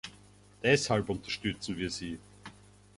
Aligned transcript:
Deshalb 0.63 1.09
unterstützen 1.11 1.77
wir 1.77 1.91
sie. 1.91 2.17